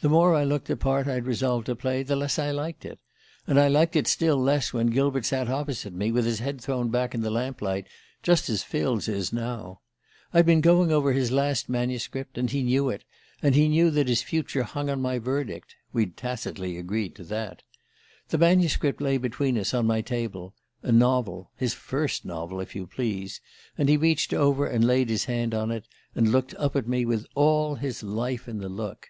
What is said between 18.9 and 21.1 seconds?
lay between us, on my table a